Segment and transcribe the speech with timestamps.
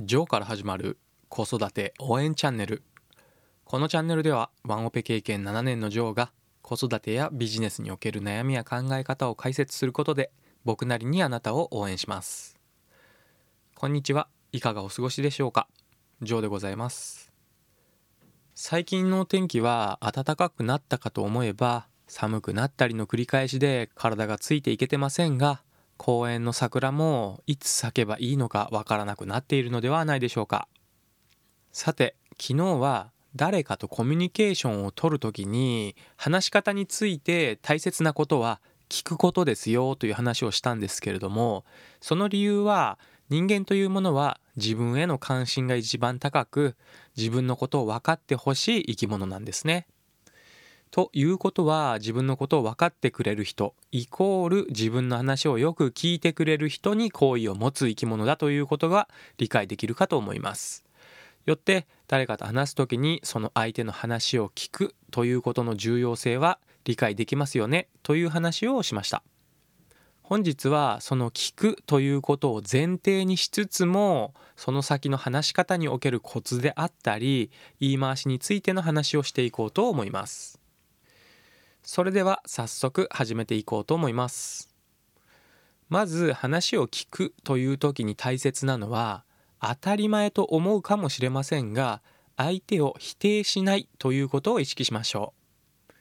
[0.00, 0.96] ジョーから始まる
[1.28, 2.84] 子育て応援チャンネル。
[3.64, 6.30] このチャンネルではワンオペ経験7年のジョーが
[6.62, 10.30] 子育てやビジネスにおける悩みや考え方を解説することで
[10.64, 12.56] 僕なりにあなたを応援します。
[13.74, 14.28] こんにちは。
[14.52, 15.66] いかがお過ごしでしょうか？
[16.22, 17.32] ジョーでございます。
[18.54, 25.64] 最近の天気は暖かくなったかと思えば寒くなったりの繰り返しで体がついていけてませんが
[25.98, 30.68] 公園の桜もいつ咲けばいいのかわからなくなっているのではないでしょうか
[31.72, 41.64] さて昨日は誰かとコミュニケーションをとるときに話し方について大切なことは聞くことですよという話をしたんですけれども
[42.00, 46.74] その理由は人間というものは自分への関心が一番高く
[47.16, 49.86] 自分のことを分かってほしい生き物なんですね。
[50.90, 60.84] ということは自分のことを分かってくれる人イコール自分の話をよく聞いてくれる人に好意を持つ生き物だということが理解できるかと思います。
[61.46, 69.22] よって誰かと話す時にその相手の話を聞くということの重要性は理解できますよねという話をしました。
[70.22, 77.50] 本日はその聞くということを前提にしつつもその先の話し方におけるコツであったり
[77.80, 80.60] 言い回しについての話をしていこうと思います。
[81.90, 84.68] それでは早速始めていこうと思います。
[85.88, 89.24] まず話を聞くという時に大切なのは
[89.58, 92.02] 当たり前と思うかもしれませんが
[92.36, 95.32] 相手を否定しないということを意識しましょ
[95.90, 95.94] う。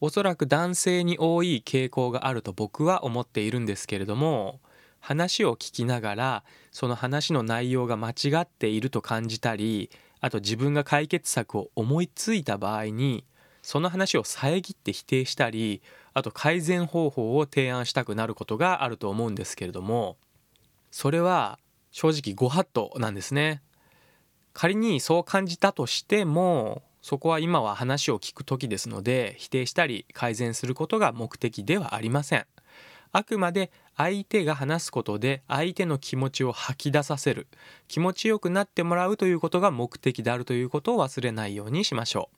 [0.00, 4.60] おそらく男性に多い傾向があると僕は思っているんですけれども
[5.00, 9.90] 話を聞きながらその話の内容が間違っていると感じたり
[10.22, 13.26] あと自分が解決策を思いついた場合に
[13.66, 15.82] その話を遮って否定したり
[16.14, 20.18] あと改善方法を提案したくなることがあると思うんですけれども
[20.92, 21.58] それは
[21.90, 23.62] 正直ご法度なんですね。
[24.52, 32.46] 仮にそう感じたとしてもそこは今は話を聞く時ですので否定したり改善することが目的ではありません。
[33.10, 37.48] あくまで相手が話すことで相手の気持ちを吐き出させる
[37.88, 42.35] 気持ちよくなってもらうということが目的であるということを忘れないようにしましょう。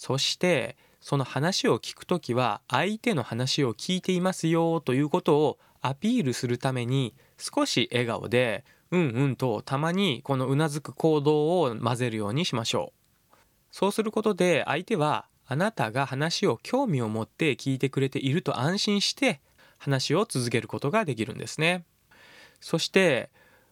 [0.00, 12.94] そしてその話を聞くときは相手の話を聞いていますよということをアピールするために少し笑顔でうんうんとたまにこのうなずく行動を混ぜるようにしましょ
[13.30, 13.36] う。
[13.72, 19.42] そうすることで相手はあなたが話を興味を持って聞いてくれていると安心して
[19.76, 21.84] 話を続けることができるんですね。
[22.62, 23.28] そして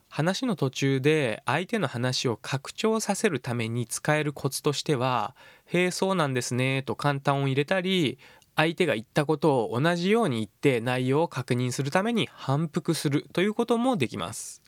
[0.08, 5.34] 話の途中で相手の話を拡張させるために使えるコツとしては
[5.66, 8.18] 「へえそうなんですね」と簡単を入れたり
[8.56, 14.62] 相手が言ったことを同じように言って内容を確認するために反復するということもできます。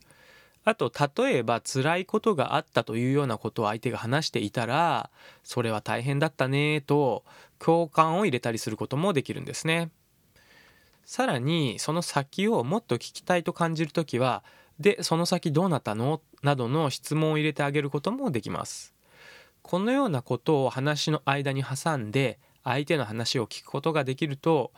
[0.62, 5.10] あと例えば辛いことがあったというようなことを相手が話していたら
[5.42, 7.24] それは大変だったねと
[7.58, 9.90] 共感を入れたりすることもできるんですね。
[11.04, 14.44] さらにその先をもっと聞きたいと感じる時は
[14.80, 16.22] でその先どうなったの？
[16.42, 18.94] などの質問を入れてあげることもできます。
[19.62, 24.72] このようなことを話の間に挟んで相手の話を聞くことができると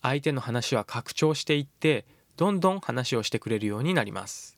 [0.00, 4.56] 相手の話は拡張していってどんどん話をしてくれるようになります。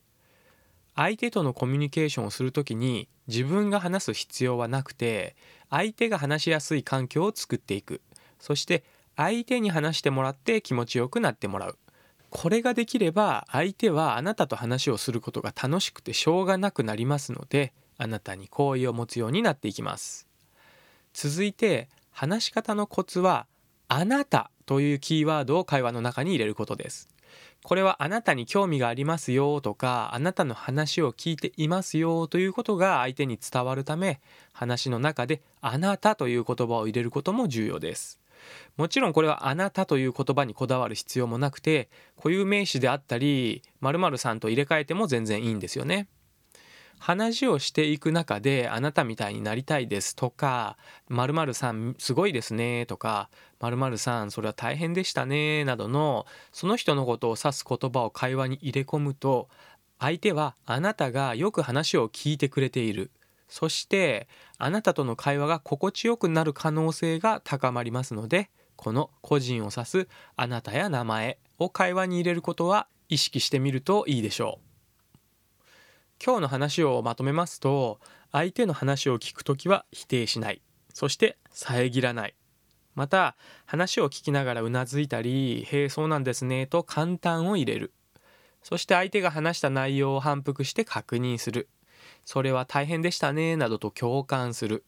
[0.94, 5.34] 相手とのコミュニケーションをするときに自分が話す必要はなくて
[5.70, 8.02] 相手が話しやすい環境を作っていく。
[8.38, 8.84] そして
[9.16, 11.78] 相手に話してもらって気持ちよくなってもらう。
[12.30, 20.26] これができれば相手はあなたと話をすることが楽しくてしょうがなくなりますのであなたに好意を持つようになっていきます。
[21.12, 23.46] 続いて話し方のコツは
[23.88, 27.08] あなたというキーワードを会話の中に入れることです。
[27.62, 34.20] これはあなたに興味がありますよとかあなたの話を聞いていますよということが相手に伝わるため
[34.52, 38.18] 話の中であなたという言葉を入れることも重要です。
[38.76, 46.08] もちろんこれはあなたという言葉にこだわる必要もなくて固有名詞であったり〇〇さんと入れ替えても全然いいんですよね。
[47.00, 50.76] 話をしていく中であなたみたいになりたいですとか
[51.08, 59.48] 〇〇さんすごいですねとか〇〇さんそれは大変でしたねなどのその人のことを指す言葉を会話に入れ込むと
[59.98, 63.10] 相手はあなたがよく話を聞いてくれている
[63.50, 74.70] そしてあなたとの会話が心地よくなる可能性が高まりますのでこの個人を指すあなたや名前を会話に入れることは意識してみるといいでしょう。
[76.24, 77.98] 今日の話をまとめますと
[78.30, 80.62] 相手の話を聞くときは否定しない。
[80.94, 82.34] そして遮らない。
[82.94, 83.36] また
[83.66, 87.92] 話を聞きながらうなずいたり「へえそうなんですね」と簡単を入れる。
[88.62, 91.68] そして相手が話した内容を反復して確認する。
[92.24, 94.84] それは大変でしたねなどと共感する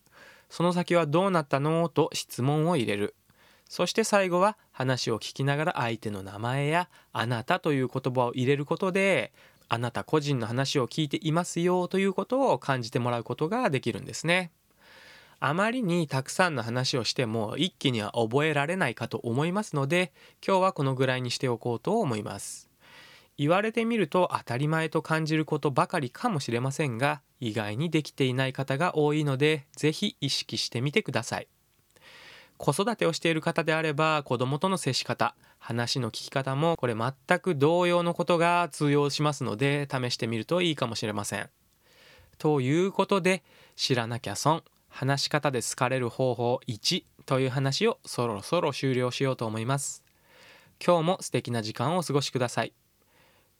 [0.48, 1.88] その先はどうなったの？
[1.88, 3.14] と質問を入れる。
[3.70, 9.32] そして最後は話を聞きながら相手の名前やあなたという言葉を入れることで
[9.70, 14.52] あなた個人の話を聞いていますよということを感じてもらうことができるんですね。
[15.40, 20.12] あまりにたくさんの話をしても一気には覚えられないかと思いますので
[20.46, 22.71] 今日はこのぐらいにしておこうと思います。
[23.42, 31.48] 言われてみると当たり前と感じることばかりかもしれませんが意外にできていない方が多いので是非意識してみてください。
[32.56, 41.50] 子育てをしている方であれば子供との接し方話の聞き方もこれ全く同様のことが通用しますので試してみるといいかもしれません。
[42.38, 43.42] ということで
[43.74, 50.04] 知らなきゃ損話し方で好かれる方法1という話をそろそろ終了しようと思います。
[50.84, 52.72] 今日も素敵な時間をお過ごしください。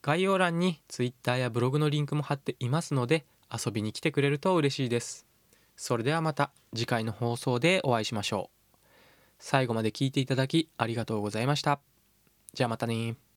[0.03, 5.27] 概要欄に Twitter やブログのリンクも貼っていますので遊びに来てくれると嬉しいです。
[5.77, 8.77] それではまた次回の放送でお会いしましょう。
[9.39, 11.79] 最後まで聞いていただきありがとうございました。
[12.53, 13.23] じゃあまたね。